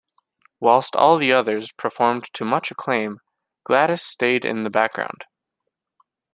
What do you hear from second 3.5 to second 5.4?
Gladys stayed in the background.